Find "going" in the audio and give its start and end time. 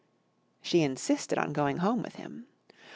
1.53-1.77